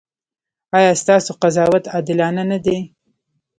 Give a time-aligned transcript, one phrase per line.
[0.77, 2.77] ایا ستاسو قضاوت عادلانه نه دی؟